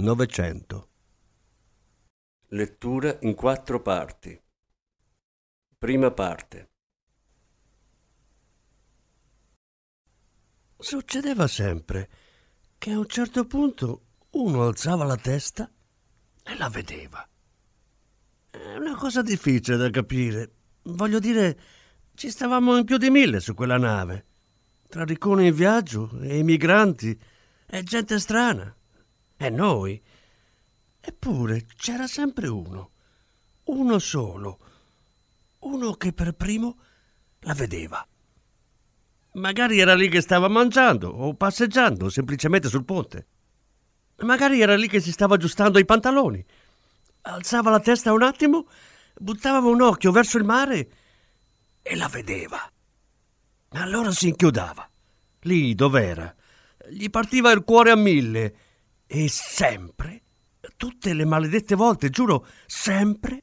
[0.00, 0.88] 900
[2.52, 4.36] Lettura in quattro parti.
[5.78, 6.70] Prima parte.
[10.76, 12.08] Succedeva sempre
[12.76, 15.70] che a un certo punto uno alzava la testa
[16.42, 17.28] e la vedeva.
[18.50, 20.54] È una cosa difficile da capire.
[20.82, 21.60] Voglio dire,
[22.14, 24.26] ci stavamo in più di mille su quella nave,
[24.88, 27.16] tra ricconi in viaggio e i migranti
[27.66, 28.74] e gente strana.
[29.42, 29.98] E noi?
[31.00, 32.90] Eppure c'era sempre uno,
[33.64, 34.58] uno solo,
[35.60, 36.76] uno che per primo
[37.40, 38.06] la vedeva.
[39.32, 43.26] Magari era lì che stava mangiando o passeggiando semplicemente sul ponte.
[44.18, 46.44] Magari era lì che si stava aggiustando i pantaloni.
[47.22, 48.68] Alzava la testa un attimo,
[49.14, 50.90] buttava un occhio verso il mare
[51.80, 52.70] e la vedeva.
[53.70, 54.86] Allora si inchiodava.
[55.44, 56.34] Lì dov'era.
[56.90, 58.68] Gli partiva il cuore a mille
[59.12, 60.22] e sempre,
[60.76, 63.42] tutte le maledette volte, giuro, sempre,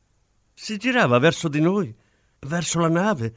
[0.54, 1.94] si girava verso di noi,
[2.40, 3.36] verso la nave,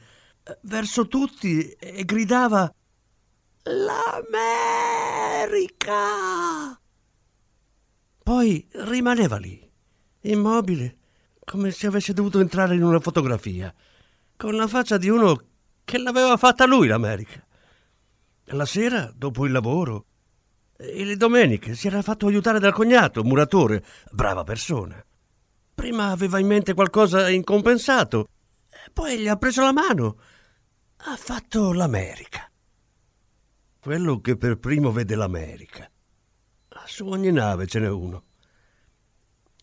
[0.61, 2.73] verso tutti e gridava
[3.63, 4.39] L'America!
[8.23, 9.69] Poi rimaneva lì,
[10.21, 10.99] immobile,
[11.43, 13.75] come se avesse dovuto entrare in una fotografia,
[14.37, 15.37] con la faccia di uno
[15.83, 17.45] che l'aveva fatta lui l'America.
[18.45, 20.05] La sera, dopo il lavoro,
[20.81, 25.03] e le domeniche si era fatto aiutare dal cognato, muratore, brava persona.
[25.73, 28.27] Prima aveva in mente qualcosa incompensato,
[28.93, 30.17] poi gli ha preso la mano.
[31.03, 32.49] Ha fatto l'America.
[33.79, 35.89] Quello che per primo vede l'America.
[36.85, 38.23] Su ogni nave ce n'è uno.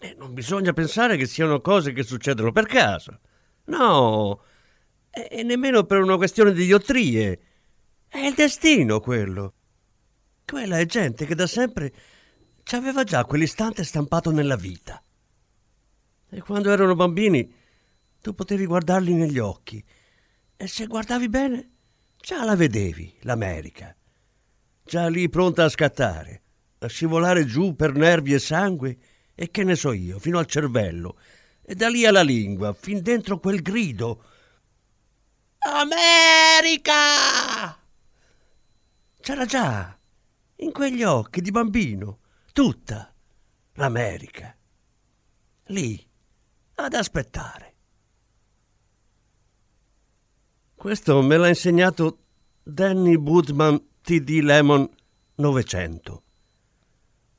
[0.01, 3.21] E non bisogna pensare che siano cose che succedono per caso.
[3.67, 4.43] No,
[5.11, 7.41] e nemmeno per una questione di iottrie.
[8.09, 9.55] È il destino quello.
[10.51, 11.93] Quella è gente che da sempre
[12.63, 15.03] ci aveva già quell'istante stampato nella vita.
[16.27, 17.53] E quando erano bambini
[18.23, 19.85] tu potevi guardarli negli occhi
[20.57, 21.71] e se guardavi bene
[22.17, 23.95] già la vedevi, l'America.
[24.83, 26.43] Già lì pronta a scattare,
[26.79, 28.97] a scivolare giù per nervi e sangue
[29.35, 31.19] e che ne so io, fino al cervello
[31.63, 34.25] e da lì alla lingua, fin dentro quel grido.
[35.59, 36.93] America!
[39.21, 39.98] C'era già
[40.61, 42.21] in quegli occhi di bambino,
[42.53, 43.13] tutta
[43.75, 44.57] l'America.
[45.67, 46.05] Lì,
[46.75, 47.75] ad aspettare.
[50.75, 52.25] Questo me l'ha insegnato
[52.63, 54.89] Danny Woodman TD Lemon
[55.35, 56.23] 900,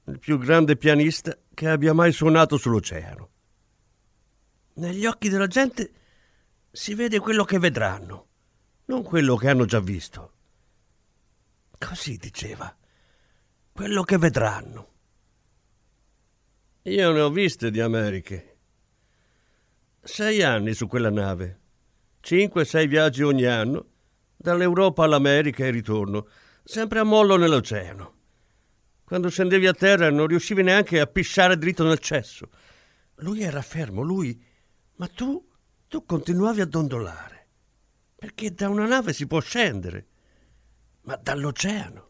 [0.06, 3.30] il più grande pianista che abbia mai suonato sull'oceano.
[4.74, 5.92] Negli occhi della gente
[6.72, 8.28] si vede quello che vedranno,
[8.86, 10.34] non quello che hanno già visto.
[11.78, 12.74] Così diceva
[13.80, 14.88] quello che vedranno.
[16.82, 18.58] Io ne ho viste di Americhe.
[20.04, 21.60] Sei anni su quella nave,
[22.20, 23.86] cinque, sei viaggi ogni anno,
[24.36, 26.28] dall'Europa all'America e ritorno,
[26.62, 28.16] sempre a mollo nell'oceano.
[29.06, 32.50] Quando scendevi a terra non riuscivi neanche a pisciare dritto nel cesso.
[33.20, 34.38] Lui era fermo, lui,
[34.96, 35.42] ma tu,
[35.88, 37.48] tu continuavi a dondolare.
[38.14, 40.08] Perché da una nave si può scendere,
[41.04, 42.09] ma dall'oceano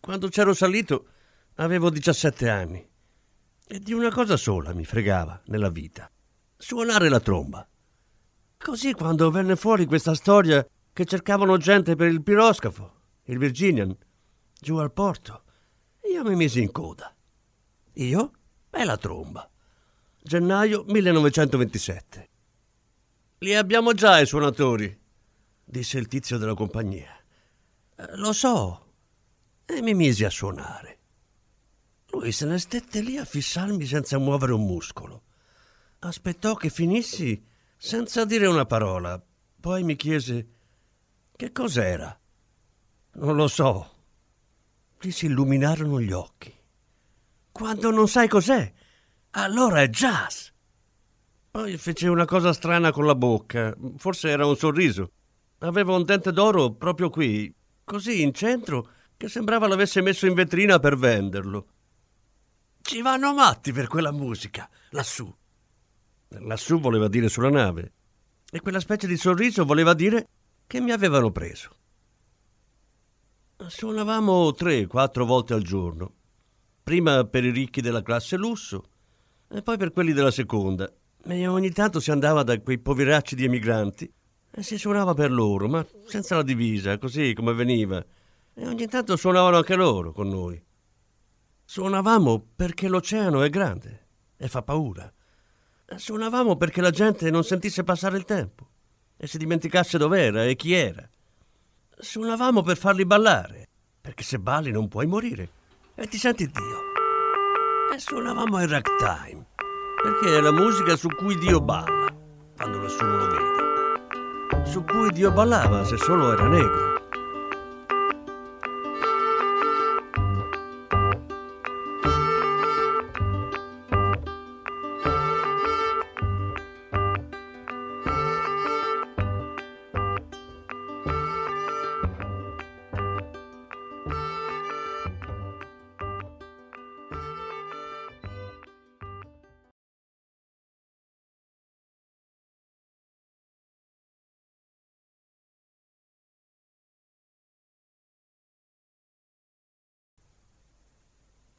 [0.00, 1.08] quando c'ero salito
[1.56, 2.88] avevo 17 anni
[3.66, 6.10] e di una cosa sola mi fregava nella vita,
[6.56, 7.68] suonare la tromba.
[8.56, 13.96] Così quando venne fuori questa storia che cercavano gente per il piroscafo, il Virginian,
[14.58, 15.42] giù al porto,
[16.12, 17.14] io mi misi in coda.
[17.94, 18.32] Io
[18.70, 19.48] e la tromba.
[20.20, 22.28] Gennaio 1927.
[23.38, 24.98] Li abbiamo già i suonatori,
[25.64, 27.14] disse il tizio della compagnia.
[28.16, 28.87] Lo so,
[29.70, 30.98] e mi misi a suonare.
[32.10, 35.24] Lui se ne stette lì a fissarmi senza muovere un muscolo.
[35.98, 37.44] Aspettò che finissi
[37.76, 39.22] senza dire una parola,
[39.60, 40.48] poi mi chiese
[41.36, 42.18] che cos'era.
[43.12, 43.96] Non lo so.
[44.98, 46.52] Gli si illuminarono gli occhi.
[47.52, 48.72] Quando non sai cos'è,
[49.32, 50.48] allora è jazz.
[51.50, 55.10] Poi fece una cosa strana con la bocca, forse era un sorriso.
[55.58, 57.54] Aveva un dente d'oro proprio qui,
[57.84, 61.66] così in centro, che sembrava l'avesse messo in vetrina per venderlo.
[62.80, 65.30] Ci vanno matti per quella musica, lassù.
[66.28, 67.92] Lassù voleva dire sulla nave.
[68.50, 70.28] E quella specie di sorriso voleva dire
[70.66, 71.70] che mi avevano preso.
[73.56, 76.14] Suonavamo tre, quattro volte al giorno.
[76.82, 78.84] Prima per i ricchi della classe lusso
[79.48, 80.90] e poi per quelli della seconda.
[81.24, 84.10] E ogni tanto si andava da quei poveracci di emigranti
[84.50, 88.02] e si suonava per loro, ma senza la divisa, così come veniva.
[88.60, 90.60] E ogni tanto suonavano anche loro con noi.
[91.64, 94.06] Suonavamo perché l'oceano è grande
[94.36, 95.10] e fa paura.
[95.94, 98.68] Suonavamo perché la gente non sentisse passare il tempo
[99.16, 101.08] e si dimenticasse dov'era e chi era.
[101.96, 103.68] Suonavamo per farli ballare,
[104.00, 105.50] perché se balli non puoi morire
[105.94, 106.82] e ti senti Dio.
[107.94, 109.46] E suonavamo il ragtime,
[110.02, 112.12] perché è la musica su cui Dio balla,
[112.56, 114.66] quando nessuno lo vede.
[114.66, 116.97] Su cui Dio ballava se solo era negro.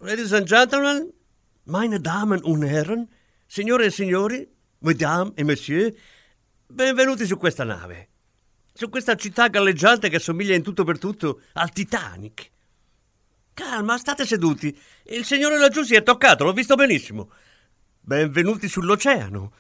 [0.02, 1.12] Ladies and gentlemen,
[1.66, 3.10] meine Damen und Herren,
[3.48, 4.48] signore e signori,
[4.80, 5.94] mesdames et messieurs,
[6.68, 8.08] benvenuti su questa nave.
[8.72, 12.50] Su questa città galleggiante che somiglia in tutto per tutto al Titanic.
[13.54, 14.74] Calma, state seduti.
[15.08, 17.32] Il signore laggiù si è toccato, l'ho visto benissimo.
[18.00, 19.54] Benvenuti sull'oceano.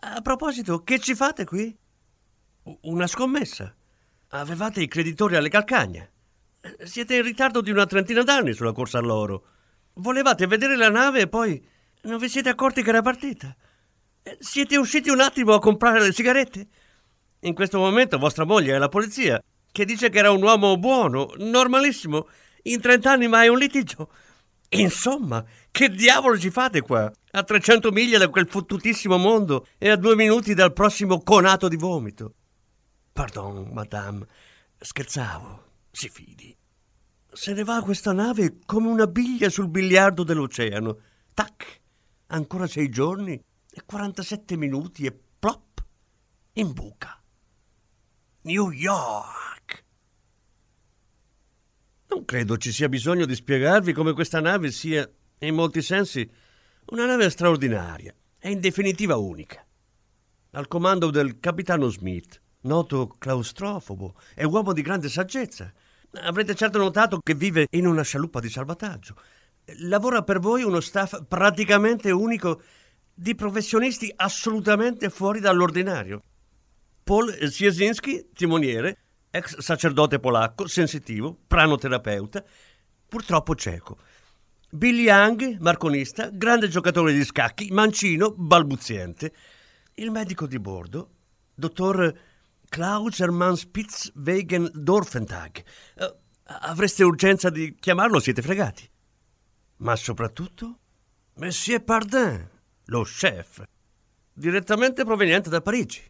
[0.00, 1.74] A proposito, che ci fate qui?
[2.82, 3.74] Una scommessa.
[4.28, 6.06] Avevate i creditori alle calcagna.
[6.82, 9.52] Siete in ritardo di una trentina d'anni sulla corsa all'oro.
[9.94, 11.62] Volevate vedere la nave e poi
[12.02, 13.54] non vi siete accorti che era partita.
[14.22, 16.66] Eh, siete usciti un attimo a comprare le sigarette?
[17.40, 21.32] In questo momento vostra moglie è la polizia, che dice che era un uomo buono,
[21.36, 22.28] normalissimo.
[22.62, 24.10] In trent'anni mai un litigio.
[24.70, 27.12] Insomma, che diavolo ci fate qua?
[27.32, 31.76] A 300 miglia da quel fottutissimo mondo e a due minuti dal prossimo conato di
[31.76, 32.34] vomito.
[33.12, 34.26] Pardon, madame,
[34.78, 36.56] scherzavo, si fidi.
[37.34, 40.98] Se ne va questa nave come una biglia sul biliardo dell'oceano.
[41.34, 41.80] Tac!
[42.28, 45.84] Ancora sei giorni e 47 minuti e plop!
[46.52, 47.20] In buca.
[48.42, 49.84] New York!
[52.06, 55.08] Non credo ci sia bisogno di spiegarvi come questa nave sia,
[55.38, 56.30] in molti sensi,
[56.90, 59.66] una nave straordinaria e in definitiva unica.
[60.52, 65.72] Al comando del capitano Smith, noto claustrofobo e uomo di grande saggezza,
[66.20, 69.16] Avrete certo notato che vive in una scialuppa di salvataggio.
[69.80, 72.62] Lavora per voi uno staff praticamente unico
[73.12, 76.22] di professionisti assolutamente fuori dall'ordinario.
[77.02, 78.98] Paul Siesinski, timoniere,
[79.30, 82.44] ex sacerdote polacco, sensitivo, pranoterapeuta,
[83.08, 83.98] purtroppo cieco.
[84.70, 89.32] Billy Young, marconista, grande giocatore di scacchi, mancino, balbuziente.
[89.94, 91.10] Il medico di bordo,
[91.54, 92.12] dottor
[92.74, 95.62] Klaus Hermann Spitz wegen Dorfentag.
[95.96, 96.12] Uh,
[96.42, 98.82] avreste urgenza di chiamarlo, siete fregati.
[99.76, 100.80] Ma soprattutto,
[101.34, 102.50] Monsieur Pardin,
[102.86, 103.62] lo chef,
[104.32, 106.02] direttamente proveniente da Parigi,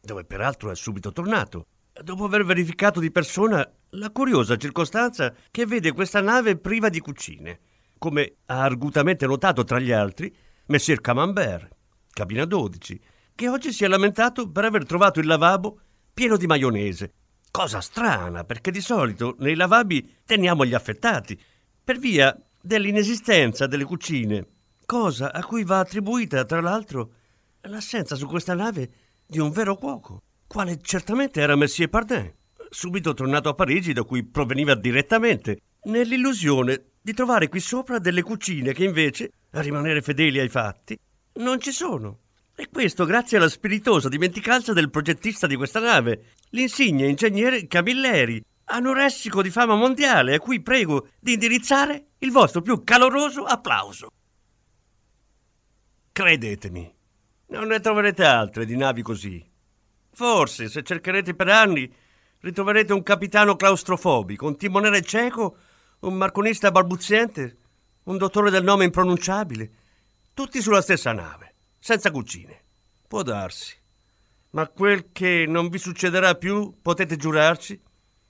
[0.00, 1.66] dove peraltro è subito tornato,
[2.00, 7.58] dopo aver verificato di persona la curiosa circostanza che vede questa nave priva di cucine,
[7.98, 10.32] come ha argutamente notato tra gli altri
[10.66, 11.68] Monsieur Camembert,
[12.12, 13.00] cabina 12,
[13.34, 15.80] che oggi si è lamentato per aver trovato il lavabo
[16.16, 17.12] pieno di maionese.
[17.50, 21.38] Cosa strana, perché di solito nei lavabbi teniamo gli affettati,
[21.84, 24.46] per via dell'inesistenza delle cucine,
[24.86, 27.12] cosa a cui va attribuita, tra l'altro,
[27.64, 28.90] l'assenza su questa nave
[29.26, 32.32] di un vero cuoco, quale certamente era Messie Pardin,
[32.70, 38.72] subito tornato a Parigi da cui proveniva direttamente, nell'illusione di trovare qui sopra delle cucine
[38.72, 40.98] che invece, a rimanere fedeli ai fatti,
[41.34, 42.20] non ci sono.
[42.58, 49.42] E questo grazie alla spiritosa dimenticanza del progettista di questa nave, l'insigne ingegnere Camilleri, anoressico
[49.42, 54.08] di fama mondiale, a cui prego di indirizzare il vostro più caloroso applauso.
[56.10, 56.94] Credetemi,
[57.48, 59.44] non ne troverete altre di navi così.
[60.12, 61.92] Forse, se cercherete per anni,
[62.40, 65.58] ritroverete un capitano claustrofobico, un timoniere cieco,
[66.00, 67.58] un marconista balbuziente,
[68.04, 69.70] un dottore del nome impronunciabile,
[70.32, 71.55] tutti sulla stessa nave
[71.86, 72.62] senza cucine.
[73.06, 73.72] Può darsi.
[74.50, 77.80] Ma quel che non vi succederà più, potete giurarci,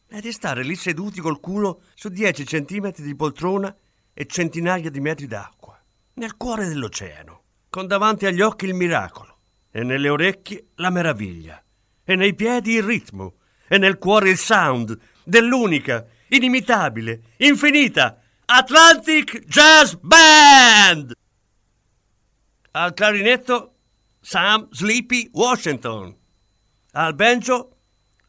[0.08, 3.74] è di stare lì seduti col culo su 10 centimetri di poltrona
[4.12, 5.82] e centinaia di metri d'acqua.
[6.18, 9.38] nel cuore dell'oceano, con davanti agli occhi il miracolo,
[9.70, 11.62] e nelle orecchie la meraviglia,
[12.04, 13.36] e nei piedi il ritmo,
[13.68, 21.14] e nel cuore il sound dell'unica, inimitabile, infinita Atlantic Jazz Band!
[22.76, 23.72] Al clarinetto
[24.20, 26.14] Sam Sleepy Washington.
[26.92, 27.70] Al banjo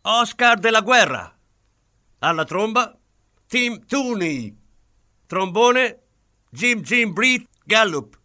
[0.03, 1.37] Oscar della Guerra.
[2.19, 2.97] Alla tromba
[3.45, 4.55] Tim Tooney.
[5.25, 5.99] Trombone
[6.49, 8.17] Jim Jim Breed Gallup.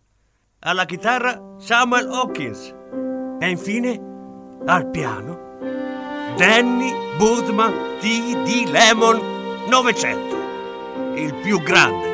[0.61, 2.73] Alla chitarra Samuel Hawkins.
[3.41, 4.01] E infine
[4.65, 5.59] al piano
[6.37, 8.71] Danny Budman D.D.
[8.71, 9.19] Lemon
[9.69, 11.17] 900.
[11.17, 12.12] Il più grande.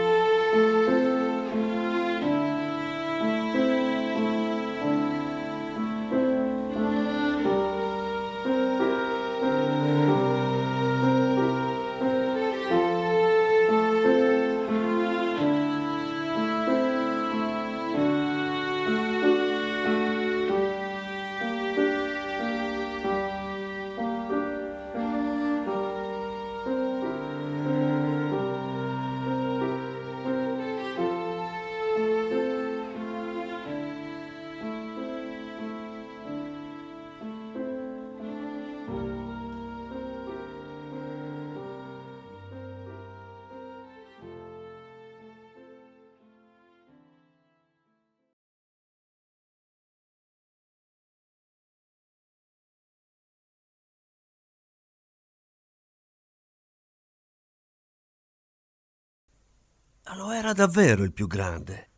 [60.17, 61.91] Lo era davvero il più grande.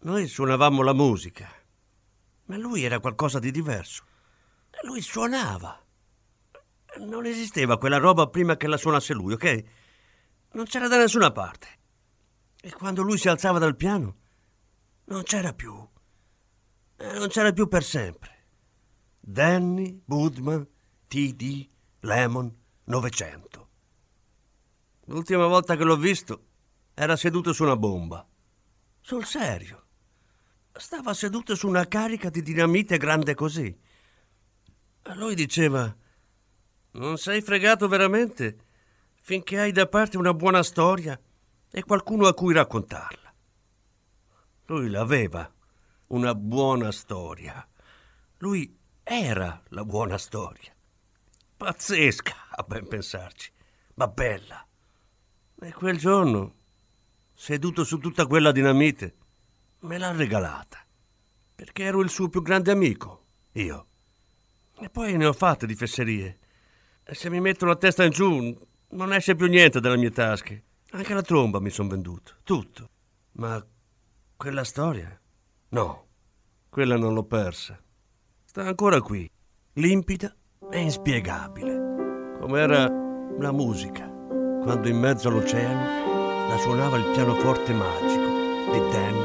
[0.00, 1.50] Noi suonavamo la musica,
[2.44, 4.04] ma lui era qualcosa di diverso.
[4.82, 5.82] Lui suonava.
[6.98, 9.64] Non esisteva quella roba prima che la suonasse lui, ok?
[10.52, 11.66] Non c'era da nessuna parte.
[12.60, 14.16] E quando lui si alzava dal piano,
[15.04, 15.72] non c'era più.
[15.72, 18.46] Non c'era più per sempre.
[19.20, 20.66] Danny, Budman,
[21.06, 21.68] TD,
[22.00, 23.68] Lemon, 900.
[25.06, 26.47] L'ultima volta che l'ho visto
[26.98, 28.26] era seduto su una bomba.
[29.00, 29.84] Sul serio.
[30.72, 33.66] Stava seduto su una carica di dinamite grande così.
[35.02, 35.96] E lui diceva:
[36.92, 38.58] Non sei fregato veramente
[39.20, 41.18] finché hai da parte una buona storia
[41.70, 43.32] e qualcuno a cui raccontarla.
[44.66, 45.48] Lui l'aveva,
[46.08, 47.64] una buona storia.
[48.38, 50.74] Lui era la buona storia.
[51.56, 53.52] Pazzesca, a ben pensarci,
[53.94, 54.66] ma bella.
[55.60, 56.57] E quel giorno
[57.40, 59.14] seduto su tutta quella dinamite,
[59.82, 60.84] me l'ha regalata.
[61.54, 63.86] Perché ero il suo più grande amico, io.
[64.80, 66.38] E poi ne ho fatte di fesserie.
[67.04, 70.64] E se mi metto la testa in giù, non esce più niente dalle mie tasche.
[70.90, 72.90] Anche la tromba mi sono venduto, tutto.
[73.32, 73.64] Ma
[74.36, 75.18] quella storia?
[75.68, 76.06] No,
[76.68, 77.80] quella non l'ho persa.
[78.44, 79.30] Sta ancora qui,
[79.74, 80.34] limpida
[80.70, 82.88] e inspiegabile, come era
[83.38, 86.07] la musica, quando in mezzo all'oceano
[86.48, 89.17] la suonava il pianoforte magico di Danny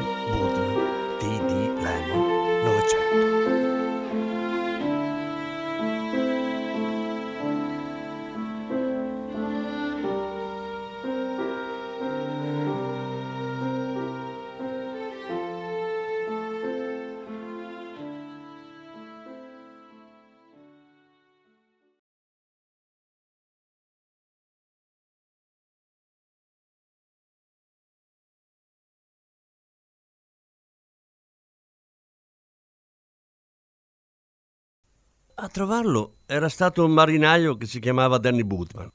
[35.43, 38.89] A trovarlo era stato un marinaio che si chiamava Danny Bootman.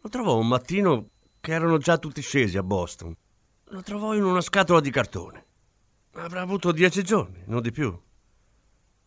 [0.00, 3.14] Lo trovò un mattino che erano già tutti scesi a Boston.
[3.64, 5.44] Lo trovò in una scatola di cartone.
[6.12, 7.94] Avrà avuto dieci giorni, non di più.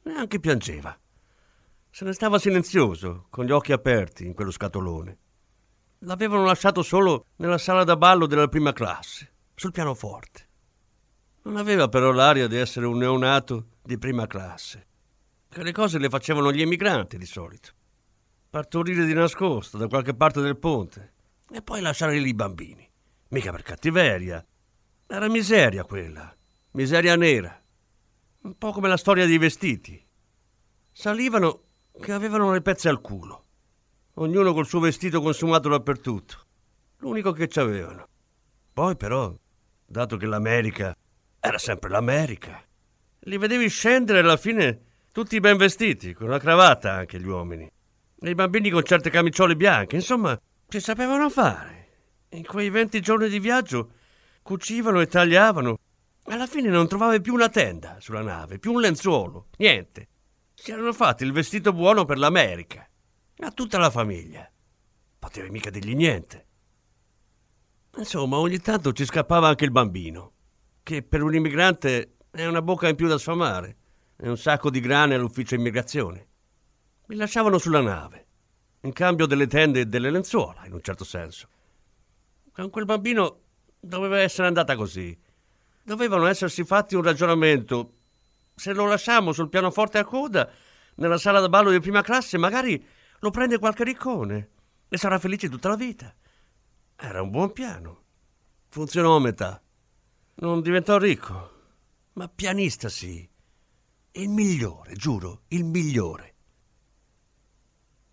[0.03, 0.95] Neanche piangeva.
[1.89, 5.17] Se ne stava silenzioso, con gli occhi aperti in quello scatolone.
[6.01, 10.47] L'avevano lasciato solo nella sala da ballo della prima classe, sul pianoforte.
[11.45, 14.85] Non aveva però l'aria di essere un neonato di prima classe
[15.55, 17.69] che le cose le facevano gli emigranti di solito.
[18.49, 21.13] Partorire di nascosto da qualche parte del ponte
[21.49, 22.85] e poi lasciare lì i bambini.
[23.29, 24.45] Mica per cattiveria.
[25.07, 26.35] Era miseria quella,
[26.71, 27.57] miseria nera.
[28.41, 30.05] Un po' come la storia dei vestiti.
[30.91, 31.61] Salivano
[32.01, 33.45] che avevano le pezze al culo.
[34.15, 36.45] Ognuno col suo vestito consumato dappertutto.
[36.97, 38.05] L'unico che c'avevano.
[38.73, 39.33] Poi però,
[39.85, 40.93] dato che l'America
[41.39, 42.61] era sempre l'America,
[43.19, 47.71] li vedevi scendere alla fine tutti ben vestiti, con la cravatta anche gli uomini.
[48.19, 49.95] E i bambini con certe camiciole bianche.
[49.95, 52.23] Insomma, ci sapevano fare.
[52.31, 53.91] In quei venti giorni di viaggio
[54.41, 55.77] cucivano e tagliavano
[56.25, 60.07] Alla fine non trovavi più una tenda sulla nave, più un lenzuolo, niente.
[60.53, 62.85] Si erano fatti il vestito buono per l'America.
[63.37, 64.51] A tutta la famiglia.
[65.17, 66.45] Potevi mica dirgli niente.
[67.95, 70.33] Insomma, ogni tanto ci scappava anche il bambino,
[70.83, 73.77] che per un immigrante è una bocca in più da sfamare
[74.17, 76.27] e un sacco di grane all'ufficio immigrazione.
[77.07, 78.25] Mi lasciavano sulla nave,
[78.81, 81.47] in cambio delle tende e delle lenzuola, in un certo senso.
[82.51, 83.39] Con quel bambino
[83.79, 85.17] doveva essere andata così.
[85.83, 87.91] Dovevano essersi fatti un ragionamento.
[88.55, 90.49] Se lo lasciamo sul pianoforte a coda,
[90.95, 92.83] nella sala da ballo di prima classe, magari
[93.19, 94.49] lo prende qualche riccone
[94.87, 96.13] e sarà felice tutta la vita.
[96.95, 98.03] Era un buon piano.
[98.69, 99.61] Funzionò a metà.
[100.35, 101.51] Non diventò ricco,
[102.13, 103.27] ma pianista sì.
[104.17, 106.35] Il migliore, giuro, il migliore.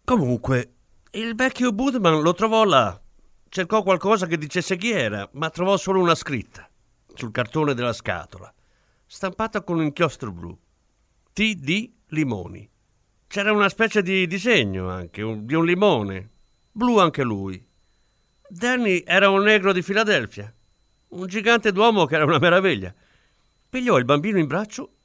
[0.03, 0.75] Comunque,
[1.13, 3.01] il vecchio Budman lo trovò là.
[3.49, 6.69] Cercò qualcosa che dicesse chi era, ma trovò solo una scritta
[7.15, 8.53] sul cartone della scatola,
[9.07, 10.59] stampata con un inchiostro blu.
[11.33, 11.93] T.D.
[12.09, 12.69] Limoni.
[13.29, 16.31] C'era una specie di disegno anche, un, di un limone,
[16.73, 17.65] blu anche lui.
[18.49, 20.53] Danny era un negro di Filadelfia,
[21.11, 22.93] un gigante d'uomo che era una meraviglia.
[23.69, 24.97] Pigliò il bambino in braccio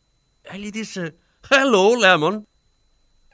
[0.49, 1.17] e gli disse
[1.49, 2.43] Hello, Lemon.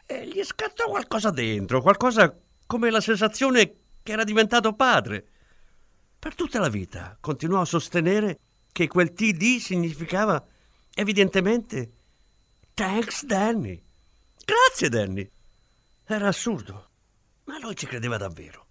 [0.05, 5.27] E gli scattò qualcosa dentro, qualcosa come la sensazione che era diventato padre.
[6.19, 8.39] Per tutta la vita continuò a sostenere
[8.71, 10.43] che quel TD significava
[10.93, 11.91] evidentemente
[12.73, 13.81] Thanks Danny.
[14.43, 15.29] Grazie Danny.
[16.05, 16.89] Era assurdo,
[17.45, 18.65] ma lui ci credeva davvero.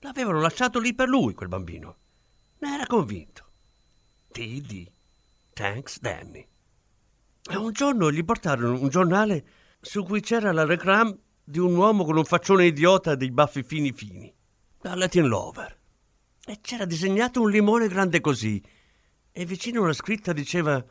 [0.00, 1.96] L'avevano lasciato lì per lui quel bambino.
[2.58, 3.50] Ne era convinto.
[4.32, 4.90] TD.
[5.54, 6.46] Thanks Danny.
[7.50, 9.46] E un giorno gli portarono un giornale
[9.80, 13.92] su cui c'era la reclam di un uomo con un faccione idiota dei baffi fini
[13.92, 14.32] fini,
[14.80, 15.78] da Latin Lover.
[16.46, 18.62] E c'era disegnato un limone grande così,
[19.30, 20.82] e vicino la scritta diceva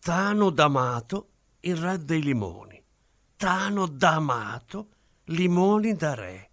[0.00, 1.28] Tano D'Amato,
[1.60, 2.82] il re dei limoni.
[3.36, 4.88] Tano D'Amato,
[5.24, 6.50] limoni da re.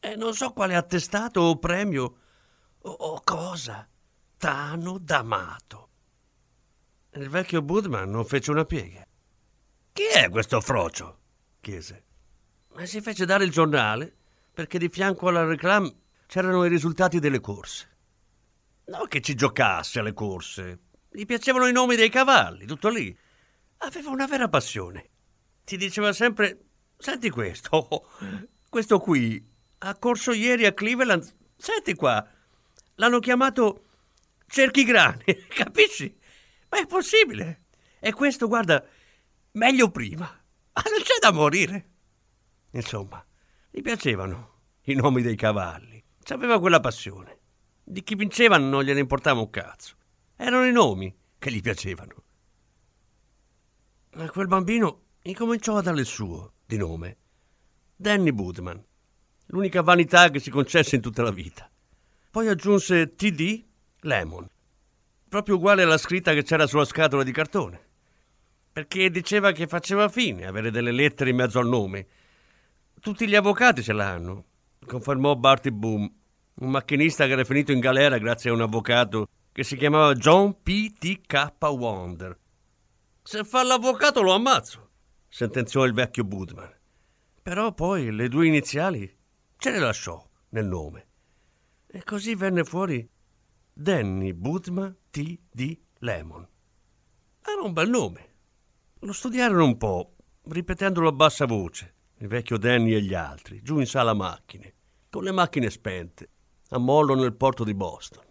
[0.00, 2.16] E non so quale attestato o premio
[2.80, 3.86] o, o cosa.
[4.36, 5.85] Tano D'Amato.
[7.16, 9.06] Il vecchio Budman non fece una piega.
[9.94, 11.20] Chi è questo frocio?
[11.60, 12.04] chiese.
[12.76, 14.14] E si fece dare il giornale
[14.52, 15.90] perché di fianco alla reclam
[16.26, 17.88] c'erano i risultati delle corse.
[18.88, 20.80] Non che ci giocasse alle corse.
[21.10, 23.16] Gli piacevano i nomi dei cavalli, tutto lì.
[23.78, 25.08] Aveva una vera passione.
[25.64, 26.66] Ti diceva sempre:
[26.98, 28.08] Senti questo, oh,
[28.68, 29.42] questo qui
[29.78, 31.34] ha corso ieri a Cleveland.
[31.56, 32.26] Senti qua,
[32.96, 33.84] l'hanno chiamato
[34.46, 36.24] Cerchigrani, capisci?
[36.68, 37.64] Ma è possibile.
[38.00, 38.84] E questo, guarda,
[39.52, 40.24] meglio prima.
[40.24, 41.90] Ma non c'è da morire.
[42.70, 43.24] Insomma,
[43.70, 46.02] gli piacevano i nomi dei cavalli.
[46.22, 47.38] C'aveva quella passione.
[47.82, 49.96] Di chi vinceva non gliene importava un cazzo.
[50.36, 52.14] Erano i nomi che gli piacevano.
[54.14, 57.16] Ma quel bambino incominciò a darle il suo, di nome.
[57.94, 58.84] Danny Budman.
[59.46, 61.70] L'unica vanità che si concesse in tutta la vita.
[62.30, 63.64] Poi aggiunse TD
[64.00, 64.48] Lemon
[65.28, 67.80] proprio uguale alla scritta che c'era sulla scatola di cartone.
[68.72, 72.06] Perché diceva che faceva fine avere delle lettere in mezzo al nome.
[73.00, 74.44] Tutti gli avvocati ce l'hanno,
[74.84, 76.10] confermò Barty Boom,
[76.54, 80.62] un macchinista che era finito in galera grazie a un avvocato che si chiamava John
[80.62, 80.92] P.
[80.98, 81.20] T.
[81.26, 81.50] K.
[81.60, 82.38] Wonder.
[83.22, 84.90] Se fa l'avvocato lo ammazzo,
[85.28, 86.72] sentenziò il vecchio Budman.
[87.42, 89.10] Però poi le due iniziali
[89.56, 91.06] ce le lasciò nel nome.
[91.86, 93.08] E così venne fuori
[93.72, 95.78] Danny Budman T.D.
[96.00, 96.46] Lemon.
[97.40, 98.34] Era un bel nome.
[98.98, 103.78] Lo studiarono un po', ripetendolo a bassa voce, il vecchio Danny e gli altri, giù
[103.78, 104.74] in sala macchine,
[105.08, 106.28] con le macchine spente,
[106.68, 108.24] a mollo nel porto di Boston.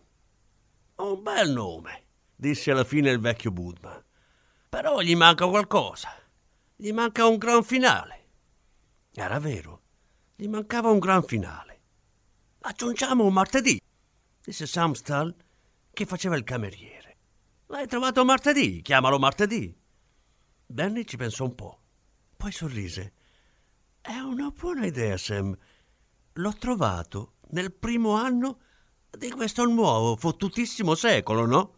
[0.97, 2.03] Un bel nome,
[2.35, 4.05] disse alla fine il vecchio Budman.
[4.69, 6.09] Però gli manca qualcosa.
[6.75, 8.25] Gli manca un gran finale.
[9.11, 9.81] Era vero,
[10.35, 11.81] gli mancava un gran finale.
[12.59, 13.81] Aggiungiamo un martedì
[14.45, 15.35] disse Samstal
[15.95, 17.17] che faceva il cameriere.
[17.67, 19.75] L'hai trovato martedì, chiamalo martedì.
[20.67, 21.81] Danny ci pensò un po',
[22.37, 23.13] poi sorrise.
[24.01, 25.57] È una buona idea, Sam.
[26.33, 28.59] L'ho trovato nel primo anno
[29.09, 31.75] di questo nuovo fottutissimo secolo, no?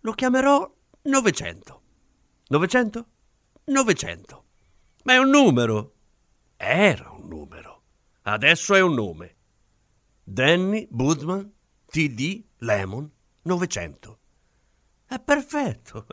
[0.00, 1.82] Lo chiamerò Novecento.
[2.46, 3.06] Novecento?
[3.64, 4.44] Novecento.
[5.02, 5.94] Ma è un numero.
[6.56, 7.82] Era un numero.
[8.22, 9.36] Adesso è un nome.
[10.22, 11.52] Danny Budman
[11.92, 13.06] TD Lemon
[13.42, 14.18] 900.
[15.04, 16.06] È perfetto,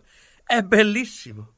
[0.44, 1.54] è bellissimo.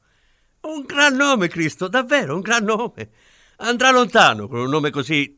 [0.60, 3.10] Un gran nome, Cristo, davvero un gran nome.
[3.56, 5.36] Andrà lontano con un nome così.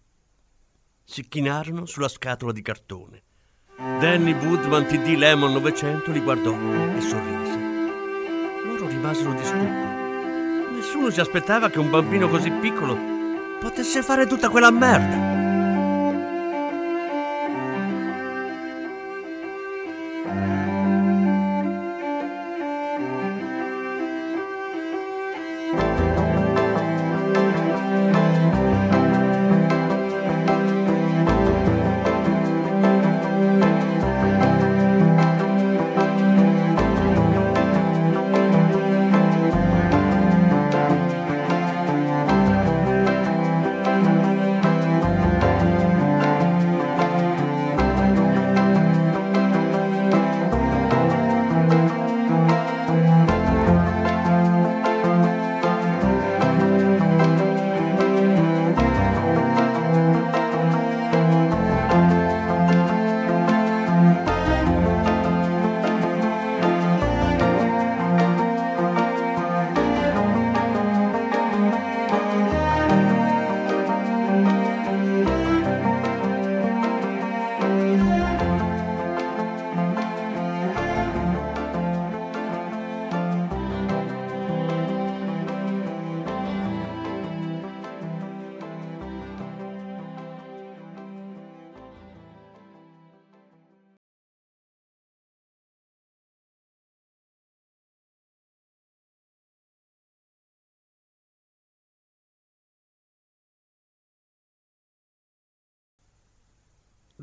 [1.03, 3.23] Si chinarono sulla scatola di cartone.
[3.79, 8.67] Danny Woodman TD Lemon 900 li guardò e sorrise.
[8.67, 10.73] Loro rimasero di stucco.
[10.75, 12.99] Nessuno si aspettava che un bambino così piccolo
[13.61, 15.44] potesse fare tutta quella merda.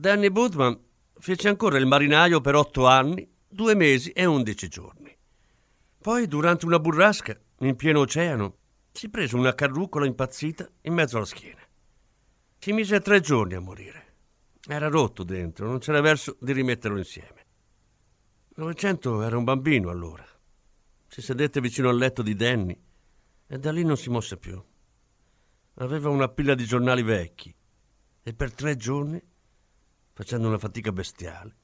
[0.01, 0.83] Danny Woodman
[1.19, 5.15] fece ancora il marinaio per otto anni, due mesi e undici giorni.
[5.99, 8.57] Poi, durante una burrasca, in pieno oceano,
[8.91, 11.61] si prese una carrucola impazzita in mezzo alla schiena.
[12.57, 14.15] Ci mise tre giorni a morire.
[14.67, 17.45] Era rotto dentro, non c'era verso di rimetterlo insieme.
[18.55, 20.25] Novecento era un bambino allora.
[21.09, 22.75] Si sedette vicino al letto di Danny
[23.45, 24.59] e da lì non si mosse più.
[25.75, 27.53] Aveva una pila di giornali vecchi
[28.23, 29.29] e per tre giorni
[30.21, 31.55] facendo una fatica bestiale,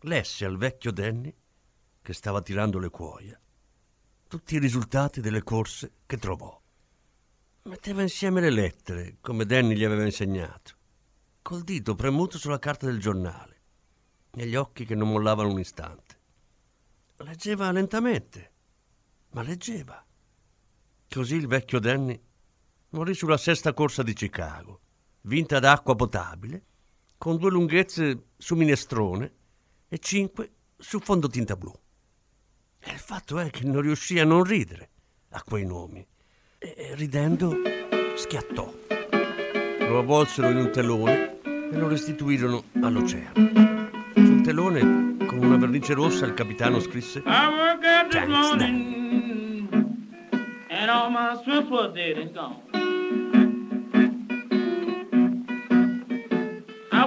[0.00, 1.32] lesse al vecchio Danny,
[2.02, 3.40] che stava tirando le cuoia,
[4.26, 6.60] tutti i risultati delle corse che trovò.
[7.62, 10.72] Metteva insieme le lettere, come Danny gli aveva insegnato,
[11.40, 13.60] col dito premuto sulla carta del giornale,
[14.32, 16.18] e gli occhi che non mollavano un istante.
[17.18, 18.52] Leggeva lentamente,
[19.30, 20.04] ma leggeva.
[21.08, 22.20] Così il vecchio Danny
[22.88, 24.80] morì sulla sesta corsa di Chicago,
[25.20, 26.64] vinta ad acqua potabile
[27.20, 29.30] con due lunghezze su minestrone
[29.90, 31.70] e cinque su fondotinta blu.
[32.78, 34.88] E il fatto è che non riuscì a non ridere
[35.32, 36.02] a quei nomi
[36.56, 37.54] e ridendo
[38.16, 38.72] schiattò.
[39.80, 43.90] Lo avvolsero in un telone e lo restituirono all'oceano.
[44.14, 49.68] Sul telone, con una vernice rossa, il capitano scrisse Thanks, Dan.
[50.70, 52.69] And all my swift were dead and gone.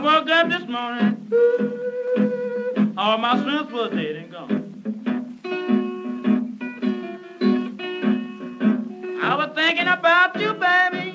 [0.04, 1.32] Woke up this morning,
[2.98, 4.60] all my strength was dead and gone.
[9.24, 11.12] I was thinking about you, baby,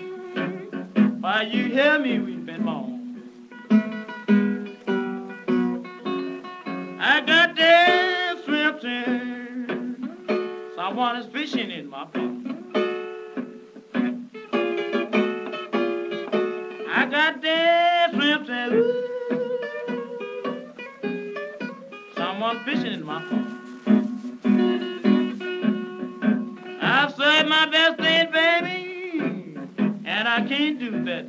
[1.21, 3.21] while you hear me weeping moan.
[6.99, 9.67] I got there swimming,
[10.75, 12.38] someone is fishing in my pond.
[22.75, 23.23] In my.
[26.83, 29.57] I've served my best day, baby,
[30.05, 31.28] and I can't do that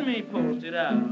[0.00, 1.02] got me posted out.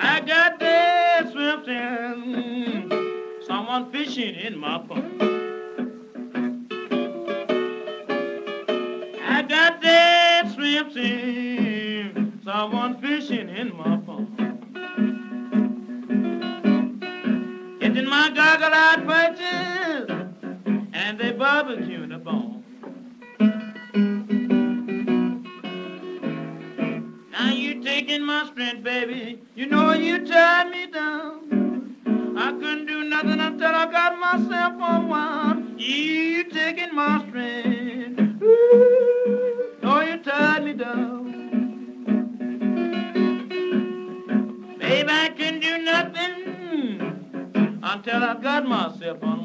[0.00, 2.90] I got that swimming,
[3.46, 5.22] someone fishing in my pond.
[9.22, 14.36] I got that swimming, someone fishing in my pond.
[17.80, 20.10] Getting in my goggle-eyed purchase,
[20.92, 22.07] and they barbecuing
[27.98, 29.40] taking my strength, baby.
[29.56, 32.36] You know you tied me down.
[32.38, 35.74] I couldn't do nothing until I got myself on one.
[35.78, 38.20] You taking my strength.
[38.40, 41.24] Ooh, oh, you tied me down.
[44.78, 49.44] Baby, I couldn't do nothing until I got myself on